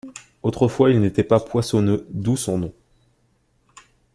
[0.41, 2.73] Autrefois, il n'était pas poissonneux d'où son nom.